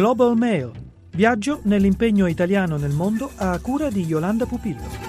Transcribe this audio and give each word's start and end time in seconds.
Global 0.00 0.34
Mail. 0.34 0.70
Viaggio 1.10 1.60
nell'impegno 1.64 2.26
italiano 2.26 2.78
nel 2.78 2.90
mondo 2.90 3.30
a 3.36 3.58
cura 3.60 3.90
di 3.90 4.02
Yolanda 4.02 4.46
Pupillo. 4.46 4.99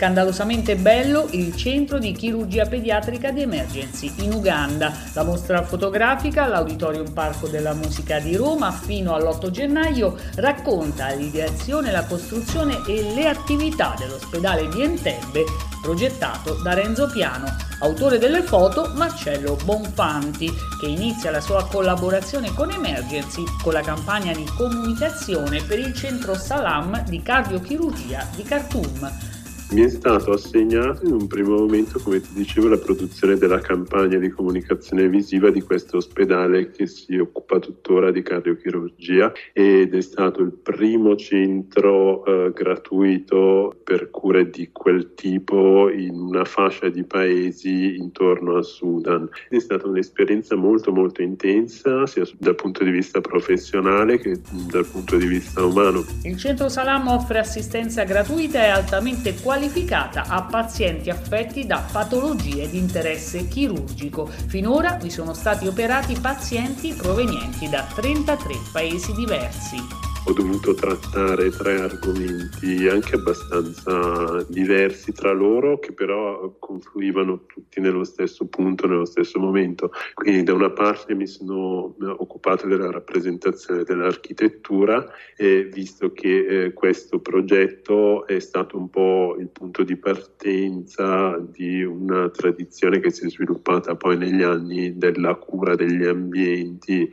Scandalosamente 0.00 0.76
bello 0.76 1.28
il 1.32 1.54
centro 1.54 1.98
di 1.98 2.12
chirurgia 2.12 2.64
pediatrica 2.64 3.32
di 3.32 3.42
Emergency 3.42 4.10
in 4.20 4.32
Uganda. 4.32 4.94
La 5.12 5.24
mostra 5.24 5.62
fotografica 5.62 6.44
all'Auditorium 6.44 7.12
Parco 7.12 7.48
della 7.48 7.74
Musica 7.74 8.18
di 8.18 8.34
Roma 8.34 8.72
fino 8.72 9.12
all'8 9.12 9.50
gennaio 9.50 10.16
racconta 10.36 11.12
l'ideazione, 11.12 11.90
la 11.90 12.06
costruzione 12.06 12.78
e 12.88 13.12
le 13.14 13.28
attività 13.28 13.94
dell'ospedale 13.98 14.70
di 14.70 14.80
Entebbe 14.80 15.44
progettato 15.82 16.54
da 16.62 16.72
Renzo 16.72 17.06
Piano, 17.10 17.54
autore 17.80 18.16
delle 18.16 18.40
foto 18.40 18.92
Marcello 18.94 19.58
Bonfanti, 19.64 20.50
che 20.80 20.86
inizia 20.86 21.30
la 21.30 21.42
sua 21.42 21.66
collaborazione 21.66 22.54
con 22.54 22.70
Emergency 22.70 23.44
con 23.62 23.74
la 23.74 23.82
campagna 23.82 24.32
di 24.32 24.46
comunicazione 24.56 25.62
per 25.62 25.78
il 25.78 25.92
centro 25.94 26.32
Salam 26.32 27.04
di 27.04 27.20
cardiochirurgia 27.20 28.26
di 28.34 28.42
Khartoum. 28.42 29.39
Mi 29.72 29.82
è 29.82 29.88
stato 29.88 30.32
assegnato 30.32 31.06
in 31.06 31.12
un 31.12 31.28
primo 31.28 31.56
momento, 31.56 32.00
come 32.00 32.20
ti 32.20 32.30
dicevo, 32.32 32.66
la 32.66 32.76
produzione 32.76 33.36
della 33.36 33.60
campagna 33.60 34.18
di 34.18 34.28
comunicazione 34.28 35.08
visiva 35.08 35.50
di 35.50 35.60
questo 35.60 35.98
ospedale 35.98 36.72
che 36.72 36.88
si 36.88 37.16
occupa 37.16 37.60
tuttora 37.60 38.10
di 38.10 38.20
cardiochirurgia 38.20 39.32
ed 39.52 39.94
è 39.94 40.00
stato 40.00 40.42
il 40.42 40.50
primo 40.50 41.14
centro 41.14 42.24
eh, 42.24 42.50
gratuito 42.52 43.78
per 43.84 44.10
cure 44.10 44.50
di 44.50 44.70
quel 44.72 45.14
tipo 45.14 45.88
in 45.88 46.18
una 46.18 46.44
fascia 46.44 46.88
di 46.88 47.04
paesi 47.04 47.94
intorno 47.96 48.56
al 48.56 48.64
Sudan. 48.64 49.28
È 49.48 49.58
stata 49.60 49.86
un'esperienza 49.86 50.56
molto 50.56 50.90
molto 50.90 51.22
intensa 51.22 52.08
sia 52.08 52.24
dal 52.38 52.56
punto 52.56 52.82
di 52.82 52.90
vista 52.90 53.20
professionale 53.20 54.18
che 54.18 54.40
dal 54.68 54.84
punto 54.84 55.16
di 55.16 55.26
vista 55.26 55.64
umano. 55.64 56.04
Il 56.24 56.36
centro 56.36 56.68
Salam 56.68 57.06
offre 57.06 57.38
assistenza 57.38 58.02
gratuita 58.02 58.64
e 58.64 58.68
altamente 58.68 59.34
qualificata 59.34 59.58
qualificata 59.60 60.24
a 60.26 60.40
pazienti 60.44 61.10
affetti 61.10 61.66
da 61.66 61.84
patologie 61.92 62.70
di 62.70 62.78
interesse 62.78 63.46
chirurgico. 63.46 64.24
Finora 64.24 64.94
vi 64.94 65.10
sono 65.10 65.34
stati 65.34 65.66
operati 65.66 66.18
pazienti 66.18 66.94
provenienti 66.94 67.68
da 67.68 67.82
33 67.82 68.54
paesi 68.72 69.12
diversi 69.12 70.09
ho 70.26 70.32
dovuto 70.32 70.74
trattare 70.74 71.50
tre 71.50 71.80
argomenti 71.80 72.86
anche 72.88 73.14
abbastanza 73.14 74.44
diversi 74.48 75.12
tra 75.12 75.32
loro 75.32 75.78
che 75.78 75.92
però 75.92 76.54
confluivano 76.58 77.46
tutti 77.46 77.80
nello 77.80 78.04
stesso 78.04 78.46
punto, 78.46 78.86
nello 78.86 79.06
stesso 79.06 79.40
momento. 79.40 79.90
Quindi 80.14 80.42
da 80.42 80.52
una 80.52 80.70
parte 80.70 81.14
mi 81.14 81.26
sono 81.26 81.94
occupato 81.98 82.66
della 82.66 82.90
rappresentazione 82.90 83.82
dell'architettura 83.82 85.06
e 85.36 85.64
visto 85.72 86.12
che 86.12 86.64
eh, 86.64 86.72
questo 86.74 87.20
progetto 87.20 88.26
è 88.26 88.38
stato 88.40 88.76
un 88.76 88.90
po' 88.90 89.36
il 89.38 89.48
punto 89.48 89.82
di 89.82 89.96
partenza 89.96 91.38
di 91.38 91.82
una 91.82 92.28
tradizione 92.28 93.00
che 93.00 93.10
si 93.10 93.24
è 93.24 93.30
sviluppata 93.30 93.96
poi 93.96 94.18
negli 94.18 94.42
anni 94.42 94.96
della 94.98 95.34
cura 95.34 95.74
degli 95.74 96.04
ambienti 96.04 97.10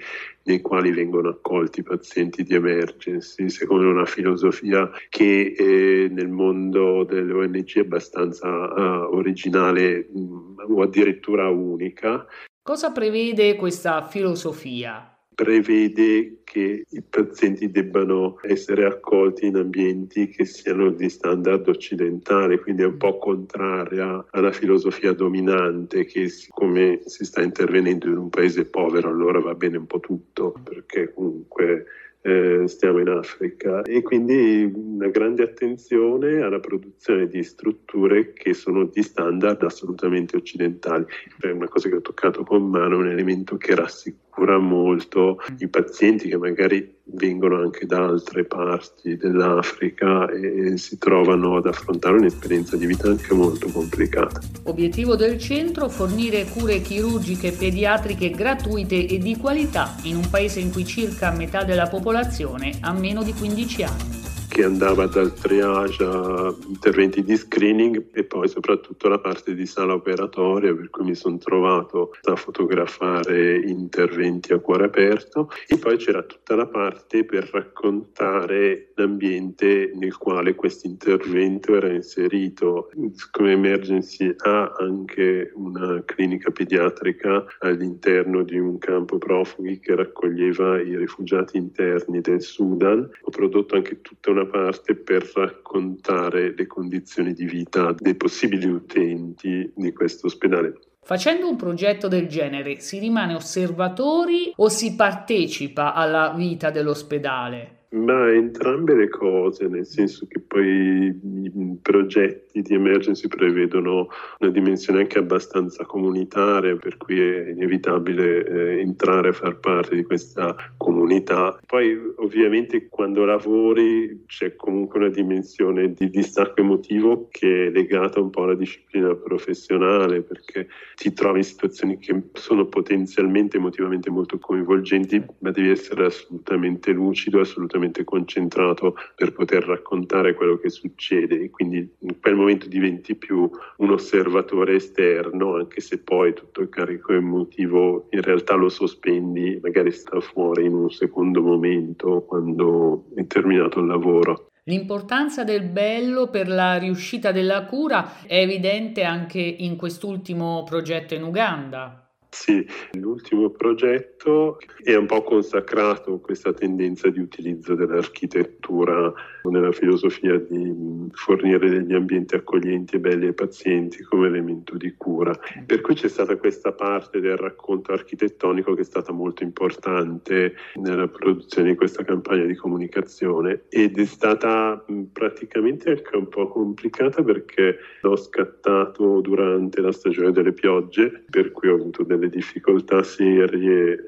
nei 0.47 0.61
quali 0.61 0.91
vengono 0.91 1.29
accolti 1.29 1.81
i 1.81 1.83
pazienti 1.83 2.43
di 2.43 2.55
emergency, 2.55 3.49
secondo 3.49 3.89
una 3.89 4.05
filosofia 4.05 4.89
che 5.09 5.53
eh, 5.57 6.07
nel 6.09 6.29
mondo 6.29 7.03
delle 7.03 7.33
ONG 7.33 7.75
è 7.75 7.79
abbastanza 7.81 8.47
uh, 8.47 9.13
originale 9.13 10.07
mm, 10.09 10.59
o 10.69 10.81
addirittura 10.81 11.49
unica. 11.49 12.25
Cosa 12.63 12.91
prevede 12.91 13.55
questa 13.55 14.01
filosofia? 14.03 15.16
Prevede 15.37 16.39
che 16.43 16.83
i 16.89 17.03
pazienti 17.07 17.69
debbano 17.69 18.39
essere 18.41 18.85
accolti 18.85 19.45
in 19.45 19.57
ambienti 19.57 20.29
che 20.29 20.45
siano 20.45 20.89
di 20.89 21.09
standard 21.09 21.67
occidentale, 21.67 22.59
quindi 22.59 22.81
è 22.81 22.87
un 22.87 22.97
po' 22.97 23.19
contraria 23.19 24.25
alla 24.31 24.51
filosofia 24.51 25.13
dominante 25.13 26.05
che 26.05 26.27
siccome 26.29 27.01
si 27.05 27.23
sta 27.23 27.43
intervenendo 27.43 28.07
in 28.07 28.17
un 28.17 28.29
paese 28.29 28.65
povero 28.65 29.09
allora 29.09 29.39
va 29.39 29.53
bene 29.53 29.77
un 29.77 29.85
po' 29.85 29.99
tutto, 29.99 30.55
perché 30.63 31.13
comunque 31.13 31.85
eh, 32.21 32.63
stiamo 32.67 32.97
in 32.97 33.09
Africa 33.09 33.83
e 33.83 34.01
quindi 34.01 34.71
una 34.73 35.09
grande 35.09 35.43
attenzione 35.43 36.41
alla 36.41 36.59
produzione 36.59 37.27
di 37.27 37.43
strutture 37.43 38.33
che 38.33 38.55
sono 38.55 38.85
di 38.85 39.03
standard 39.03 39.61
assolutamente 39.61 40.35
occidentali. 40.35 41.05
È 41.39 41.51
una 41.51 41.67
cosa 41.67 41.89
che 41.89 41.95
ho 41.95 42.01
toccato 42.01 42.43
con 42.43 42.67
mano, 42.67 42.97
un 42.97 43.07
elemento 43.07 43.55
che 43.57 43.75
rassicura 43.75 44.26
cura 44.37 44.59
molto 44.59 45.39
i 45.57 45.67
pazienti 45.67 46.29
che 46.29 46.37
magari 46.37 46.93
vengono 47.05 47.59
anche 47.59 47.87
da 47.87 48.05
altre 48.05 48.45
parti 48.45 49.17
dell'Africa 49.17 50.29
e 50.29 50.77
si 50.77 50.99
trovano 50.99 51.55
ad 51.55 51.65
affrontare 51.65 52.17
un'esperienza 52.17 52.77
di 52.77 52.85
vita 52.85 53.09
anche 53.09 53.33
molto 53.33 53.67
complicata. 53.69 54.39
Obiettivo 54.65 55.15
del 55.15 55.39
centro 55.39 55.89
fornire 55.89 56.45
cure 56.45 56.81
chirurgiche 56.81 57.51
pediatriche 57.51 58.29
gratuite 58.29 59.07
e 59.07 59.17
di 59.17 59.35
qualità 59.37 59.95
in 60.03 60.17
un 60.17 60.29
paese 60.29 60.59
in 60.59 60.71
cui 60.71 60.85
circa 60.85 61.31
metà 61.31 61.63
della 61.63 61.87
popolazione 61.87 62.77
ha 62.81 62.93
meno 62.93 63.23
di 63.23 63.33
15 63.33 63.83
anni 63.83 64.16
che 64.57 64.63
andava 64.63 65.05
dal 65.05 65.35
triage 65.35 66.03
a 66.03 66.51
interventi 66.67 67.21
di 67.21 67.37
screening 67.37 68.07
e 68.11 68.23
poi 68.23 68.47
soprattutto 68.47 69.07
la 69.07 69.19
parte 69.19 69.53
di 69.53 69.67
sala 69.67 69.93
operatoria 69.93 70.73
per 70.73 70.89
cui 70.89 71.05
mi 71.05 71.13
sono 71.13 71.37
trovato 71.37 72.13
a 72.23 72.35
fotografare 72.35 73.55
interventi 73.59 74.53
a 74.53 74.57
cuore 74.57 74.85
aperto 74.85 75.51
e 75.67 75.77
poi 75.77 75.97
c'era 75.97 76.23
tutta 76.23 76.55
la 76.55 76.65
parte 76.65 77.23
per 77.23 77.47
raccontare 77.51 78.93
l'ambiente 78.95 79.91
nel 79.93 80.17
quale 80.17 80.55
questo 80.55 80.87
intervento 80.87 81.75
era 81.75 81.93
inserito. 81.93 82.89
Come 83.29 83.51
Emergency 83.51 84.33
ha 84.37 84.73
anche 84.79 85.51
una 85.53 86.01
clinica 86.03 86.49
pediatrica 86.49 87.45
all'interno 87.59 88.41
di 88.41 88.57
un 88.57 88.79
campo 88.79 89.19
profughi 89.19 89.77
che 89.77 89.93
raccoglieva 89.93 90.81
i 90.81 90.97
rifugiati 90.97 91.57
interni 91.57 92.21
del 92.21 92.41
Sudan. 92.41 93.07
Ho 93.21 93.29
prodotto 93.29 93.75
anche 93.75 94.01
tutta 94.01 94.31
una 94.31 94.45
parte 94.47 94.95
per 94.95 95.29
raccontare 95.33 96.53
le 96.55 96.67
condizioni 96.67 97.33
di 97.33 97.45
vita 97.45 97.93
dei 97.97 98.15
possibili 98.15 98.65
utenti 98.65 99.71
di 99.75 99.93
questo 99.93 100.27
ospedale. 100.27 100.73
Facendo 101.01 101.47
un 101.47 101.55
progetto 101.55 102.07
del 102.07 102.27
genere 102.27 102.79
si 102.79 102.99
rimane 102.99 103.33
osservatori 103.33 104.51
o 104.55 104.67
si 104.67 104.95
partecipa 104.95 105.93
alla 105.93 106.33
vita 106.35 106.69
dell'ospedale? 106.69 107.76
Ma 107.89 108.33
entrambe 108.33 108.95
le 108.95 109.07
cose, 109.07 109.69
nel 109.69 109.85
senso 109.85 110.27
che 110.27 110.41
poi 110.41 111.05
i 111.07 111.77
progetti 111.81 112.61
di 112.61 112.73
emergency 112.73 113.29
prevedono 113.29 114.09
una 114.39 114.49
dimensione 114.49 114.99
anche 114.99 115.19
abbastanza 115.19 115.85
comunitaria, 115.85 116.75
per 116.75 116.97
cui 116.97 117.17
è 117.17 117.49
inevitabile 117.49 118.45
eh, 118.45 118.79
entrare 118.81 119.29
a 119.29 119.31
far 119.31 119.59
parte 119.59 119.95
di 119.95 120.03
questa 120.03 120.53
comunità. 120.75 121.57
Poi 121.65 121.97
ovviamente 122.17 122.89
quando 122.89 123.23
lavori 123.23 124.25
c'è 124.25 124.57
comunque 124.57 124.99
una 124.99 125.09
dimensione 125.09 125.93
di 125.93 126.09
distacco 126.09 126.59
emotivo 126.59 127.29
che 127.31 127.67
è 127.67 127.69
legata 127.69 128.19
un 128.19 128.31
po' 128.31 128.43
alla 128.43 128.55
disciplina 128.55 129.15
professionale, 129.15 130.23
perché 130.23 130.67
ti 130.95 131.13
trovi 131.13 131.37
in 131.37 131.45
situazioni 131.45 131.97
che 131.99 132.21
sono 132.33 132.65
potenzialmente 132.65 133.55
emotivamente 133.55 134.09
molto 134.09 134.37
coinvolgenti, 134.39 135.23
ma 135.39 135.51
devi 135.51 135.69
essere 135.69 136.07
assolutamente 136.07 136.91
lucido, 136.91 137.39
assolutamente 137.39 137.75
assolutamente 137.77 138.03
concentrato 138.03 138.95
per 139.15 139.31
poter 139.33 139.63
raccontare 139.63 140.33
quello 140.33 140.57
che 140.57 140.69
succede 140.69 141.49
quindi 141.49 141.89
in 141.99 142.19
quel 142.19 142.35
momento 142.35 142.67
diventi 142.67 143.15
più 143.15 143.49
un 143.77 143.91
osservatore 143.91 144.75
esterno, 144.75 145.55
anche 145.55 145.81
se 145.81 145.99
poi 145.99 146.33
tutto 146.33 146.61
il 146.61 146.69
carico 146.69 147.13
emotivo 147.13 148.07
in 148.11 148.21
realtà 148.21 148.55
lo 148.55 148.69
sospendi, 148.69 149.59
magari 149.61 149.91
sta 149.91 150.19
fuori 150.19 150.65
in 150.65 150.73
un 150.73 150.89
secondo 150.89 151.41
momento 151.41 152.23
quando 152.27 153.05
è 153.15 153.25
terminato 153.27 153.79
il 153.79 153.87
lavoro. 153.87 154.49
L'importanza 154.63 155.45
del 155.45 155.63
bello 155.63 156.29
per 156.29 156.49
la 156.49 156.77
riuscita 156.77 157.31
della 157.31 157.65
cura 157.65 158.25
è 158.25 158.37
evidente 158.37 159.03
anche 159.03 159.39
in 159.39 159.77
quest'ultimo 159.77 160.63
progetto 160.63 161.13
in 161.13 161.23
Uganda. 161.23 162.06
Sì, 162.39 162.63
l'ultimo 162.91 163.49
progetto 163.49 164.59
è 164.83 164.93
un 164.93 165.07
po' 165.07 165.23
consacrato 165.23 166.19
questa 166.19 166.53
tendenza 166.53 167.09
di 167.09 167.19
utilizzo 167.19 167.73
dell'architettura 167.73 169.11
nella 169.49 169.71
filosofia 169.71 170.37
di 170.37 171.09
fornire 171.11 171.69
degli 171.69 171.93
ambienti 171.93 172.35
accoglienti 172.35 172.95
e 172.95 172.99
belli 172.99 173.27
ai 173.27 173.33
pazienti 173.33 174.03
come 174.03 174.27
elemento 174.27 174.75
di 174.75 174.93
cura. 174.97 175.37
Per 175.65 175.81
cui 175.81 175.95
c'è 175.95 176.07
stata 176.07 176.35
questa 176.37 176.71
parte 176.71 177.19
del 177.19 177.37
racconto 177.37 177.91
architettonico 177.91 178.73
che 178.73 178.81
è 178.81 178.85
stata 178.85 179.11
molto 179.11 179.43
importante 179.43 180.55
nella 180.75 181.07
produzione 181.07 181.69
di 181.69 181.75
questa 181.75 182.03
campagna 182.03 182.45
di 182.45 182.55
comunicazione 182.55 183.63
ed 183.69 183.97
è 183.97 184.05
stata 184.05 184.83
praticamente 185.11 185.89
anche 185.91 186.15
un 186.15 186.27
po' 186.27 186.47
complicata 186.47 187.23
perché 187.23 187.77
l'ho 188.01 188.15
scattato 188.15 189.21
durante 189.21 189.81
la 189.81 189.91
stagione 189.91 190.31
delle 190.31 190.53
piogge, 190.53 191.23
per 191.29 191.51
cui 191.51 191.69
ho 191.69 191.75
avuto 191.75 192.03
delle 192.03 192.29
difficoltà 192.29 193.03
serie 193.03 193.93
eh, 193.93 194.01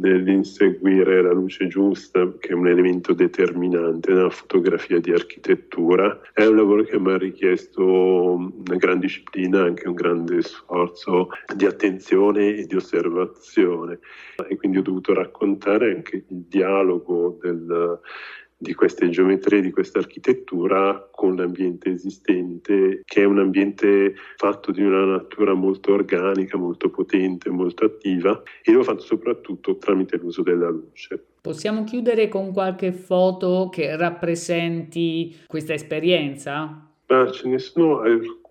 nell'inseguire 0.00 1.22
la 1.22 1.32
luce 1.32 1.66
giusta, 1.66 2.32
che 2.38 2.48
è 2.48 2.54
un 2.54 2.68
elemento 2.68 3.12
determinante 3.12 4.12
nella 4.12 4.30
fotografia 4.30 4.85
di 4.94 5.12
architettura. 5.12 6.20
È 6.32 6.46
un 6.46 6.56
lavoro 6.56 6.82
che 6.84 6.98
mi 6.98 7.12
ha 7.12 7.18
richiesto 7.18 7.84
una 7.84 8.76
gran 8.76 8.98
disciplina, 8.98 9.62
anche 9.62 9.88
un 9.88 9.94
grande 9.94 10.42
sforzo 10.42 11.28
di 11.54 11.66
attenzione 11.66 12.56
e 12.56 12.66
di 12.66 12.76
osservazione. 12.76 13.98
E 14.48 14.56
quindi 14.56 14.78
ho 14.78 14.82
dovuto 14.82 15.12
raccontare 15.12 15.94
anche 15.94 16.16
il 16.16 16.44
dialogo 16.48 17.38
del 17.42 18.00
di 18.58 18.74
queste 18.74 19.10
geometrie, 19.10 19.60
di 19.60 19.70
questa 19.70 19.98
architettura 19.98 21.08
con 21.10 21.36
l'ambiente 21.36 21.90
esistente, 21.90 23.02
che 23.04 23.22
è 23.22 23.24
un 23.24 23.38
ambiente 23.38 24.14
fatto 24.36 24.72
di 24.72 24.82
una 24.82 25.04
natura 25.04 25.52
molto 25.52 25.92
organica, 25.92 26.56
molto 26.56 26.88
potente, 26.88 27.50
molto 27.50 27.84
attiva 27.84 28.42
e 28.62 28.72
l'ho 28.72 28.82
fatto 28.82 29.02
soprattutto 29.02 29.76
tramite 29.76 30.16
l'uso 30.16 30.42
della 30.42 30.70
luce. 30.70 31.26
Possiamo 31.46 31.84
chiudere 31.84 32.26
con 32.26 32.52
qualche 32.52 32.90
foto 32.90 33.68
che 33.70 33.94
rappresenti 33.96 35.44
questa 35.46 35.74
esperienza? 35.74 36.90
Ma 37.06 37.30
ce 37.30 37.46
ne 37.46 37.60
sono 37.60 38.00
alcune 38.00 38.45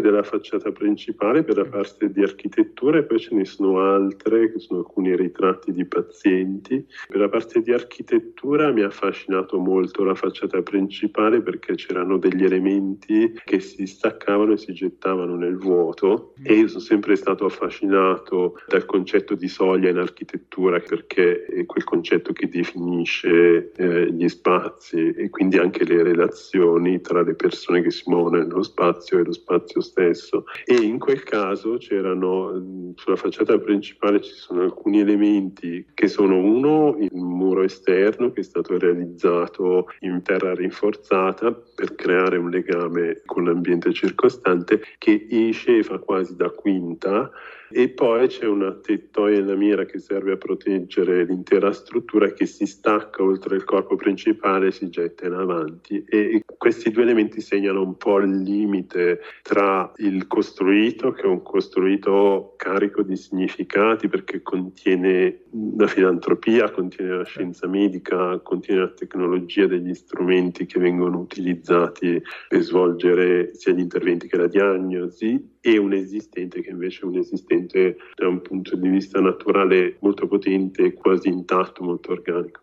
della 0.00 0.22
facciata 0.22 0.72
principale 0.72 1.42
per 1.42 1.56
la 1.56 1.64
parte 1.64 2.10
di 2.10 2.22
architettura 2.22 2.98
e 2.98 3.04
poi 3.04 3.18
ce 3.18 3.34
ne 3.34 3.44
sono 3.44 3.80
altre 3.80 4.52
che 4.52 4.58
sono 4.58 4.80
alcuni 4.80 5.14
ritratti 5.14 5.72
di 5.72 5.84
pazienti. 5.84 6.84
Per 7.08 7.18
la 7.18 7.28
parte 7.28 7.60
di 7.60 7.72
architettura 7.72 8.70
mi 8.70 8.82
ha 8.82 8.86
affascinato 8.86 9.58
molto 9.58 10.04
la 10.04 10.14
facciata 10.14 10.62
principale 10.62 11.42
perché 11.42 11.74
c'erano 11.74 12.18
degli 12.18 12.44
elementi 12.44 13.32
che 13.44 13.60
si 13.60 13.86
staccavano 13.86 14.52
e 14.52 14.56
si 14.56 14.72
gettavano 14.72 15.36
nel 15.36 15.56
vuoto. 15.56 16.34
E 16.42 16.54
io 16.54 16.68
sono 16.68 16.80
sempre 16.80 17.16
stato 17.16 17.44
affascinato 17.44 18.58
dal 18.66 18.84
concetto 18.84 19.34
di 19.34 19.48
soglia 19.48 19.90
in 19.90 19.98
architettura 19.98 20.78
perché 20.80 21.44
è 21.44 21.66
quel 21.66 21.84
concetto 21.84 22.32
che 22.32 22.48
definisce 22.48 23.72
eh, 23.72 24.12
gli 24.12 24.28
spazi 24.28 25.12
e 25.12 25.28
quindi 25.30 25.58
anche 25.58 25.84
le 25.84 26.02
relazioni 26.02 27.00
tra 27.00 27.22
le 27.22 27.34
persone 27.34 27.82
che 27.82 27.90
si 27.90 28.04
muovono 28.06 28.38
nello 28.38 28.62
spazio 28.62 29.18
e 29.18 29.24
lo 29.24 29.32
spazio 29.32 29.49
spazio 29.50 29.80
stesso. 29.80 30.44
E 30.64 30.74
in 30.74 30.98
quel 30.98 31.24
caso 31.24 31.76
c'erano 31.76 32.92
sulla 32.94 33.16
facciata 33.16 33.58
principale 33.58 34.20
ci 34.20 34.32
sono 34.32 34.62
alcuni 34.62 35.00
elementi 35.00 35.84
che 35.92 36.06
sono 36.06 36.38
uno 36.38 36.96
il 36.98 37.14
muro 37.14 37.62
esterno 37.62 38.30
che 38.30 38.40
è 38.40 38.44
stato 38.44 38.78
realizzato 38.78 39.88
in 40.00 40.22
terra 40.22 40.54
rinforzata 40.54 41.52
per 41.52 41.94
creare 41.94 42.36
un 42.36 42.50
legame 42.50 43.22
con 43.24 43.44
l'ambiente 43.44 43.92
circostante 43.92 44.82
che 44.98 45.26
esce 45.28 45.78
e 45.78 45.82
fa 45.82 45.98
quasi 45.98 46.36
da 46.36 46.50
quinta 46.50 47.30
e 47.70 47.88
poi 47.88 48.26
c'è 48.26 48.46
una 48.46 48.72
tettoia 48.72 49.38
in 49.38 49.46
lamiera 49.46 49.84
che 49.84 49.98
serve 49.98 50.32
a 50.32 50.36
proteggere 50.36 51.24
l'intera 51.24 51.72
struttura 51.72 52.32
che 52.32 52.46
si 52.46 52.66
stacca 52.66 53.22
oltre 53.22 53.56
il 53.56 53.64
corpo 53.64 53.96
principale 53.96 54.68
e 54.68 54.72
si 54.72 54.88
getta 54.88 55.26
in 55.26 55.34
avanti. 55.34 56.04
E 56.06 56.42
questi 56.56 56.90
due 56.90 57.04
elementi 57.04 57.40
segnano 57.40 57.82
un 57.82 57.96
po' 57.96 58.18
il 58.18 58.42
limite 58.42 59.20
tra 59.42 59.90
il 59.96 60.26
costruito 60.26 61.12
che 61.12 61.22
è 61.22 61.26
un 61.26 61.42
costruito 61.42 62.54
carico 62.56 63.02
di 63.02 63.16
significati 63.16 64.08
perché 64.08 64.42
contiene 64.42 65.42
la 65.76 65.86
filantropia, 65.86 66.70
contiene 66.70 67.16
la 67.16 67.24
scienza 67.24 67.66
medica, 67.66 68.38
contiene 68.40 68.80
la 68.80 68.90
tecnologia 68.90 69.66
degli 69.66 69.94
strumenti 69.94 70.66
che 70.66 70.78
vengono 70.78 71.18
utilizzati 71.18 72.20
per 72.48 72.60
svolgere 72.62 73.54
sia 73.54 73.72
gli 73.72 73.80
interventi 73.80 74.26
che 74.26 74.36
la 74.36 74.46
diagnosi 74.46 75.58
e 75.60 75.76
un 75.76 75.92
esistente 75.92 76.62
che 76.62 76.70
invece 76.70 77.02
è 77.02 77.04
un 77.04 77.16
esistente 77.16 77.59
da 77.66 78.28
un 78.28 78.40
punto 78.40 78.76
di 78.76 78.88
vista 78.88 79.20
naturale 79.20 79.96
molto 80.00 80.26
potente, 80.26 80.94
quasi 80.94 81.28
intatto, 81.28 81.82
molto 81.82 82.12
organico. 82.12 82.60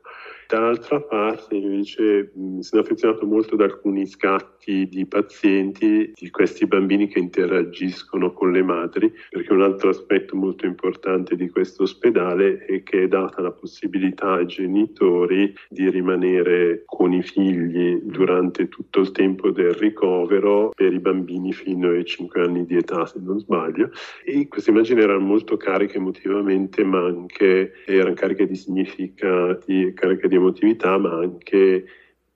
Dall'altra 0.47 1.01
parte 1.01 1.55
invece 1.55 2.31
mi 2.35 2.63
sono 2.63 2.81
affezionato 2.81 3.25
molto 3.25 3.55
ad 3.55 3.61
alcuni 3.61 4.05
scatti 4.07 4.87
di 4.87 5.05
pazienti, 5.05 6.13
di 6.15 6.29
questi 6.29 6.65
bambini 6.65 7.07
che 7.07 7.19
interagiscono 7.19 8.31
con 8.31 8.53
le 8.53 8.63
madri, 8.63 9.13
perché 9.29 9.51
un 9.51 9.61
altro 9.61 9.89
aspetto 9.89 10.37
molto 10.37 10.65
importante 10.65 11.35
di 11.35 11.49
questo 11.49 11.83
ospedale 11.83 12.65
è 12.65 12.81
che 12.83 13.03
è 13.03 13.07
data 13.07 13.41
la 13.41 13.51
possibilità 13.51 14.33
ai 14.33 14.45
genitori 14.45 15.53
di 15.69 15.89
rimanere 15.89 16.83
con 16.85 17.11
i 17.11 17.23
figli 17.23 17.99
durante 18.03 18.69
tutto 18.69 19.01
il 19.01 19.11
tempo 19.11 19.51
del 19.51 19.73
ricovero 19.73 20.71
per 20.73 20.93
i 20.93 20.99
bambini 20.99 21.51
fino 21.51 21.89
ai 21.89 22.05
5 22.05 22.41
anni 22.41 22.65
di 22.65 22.77
età, 22.77 23.05
se 23.05 23.19
non 23.19 23.37
sbaglio. 23.39 23.91
E 24.23 24.47
queste 24.47 24.71
immagini 24.71 25.01
erano 25.01 25.25
molto 25.25 25.57
cariche 25.57 25.97
emotivamente, 25.97 26.85
ma 26.85 27.05
anche 27.05 27.73
erano 27.85 28.13
cariche 28.13 28.47
di 28.47 28.55
significati, 28.55 29.91
cariche 29.93 30.06
di 30.15 30.35
emotività, 30.35 30.97
ma 30.97 31.19
anche 31.19 31.85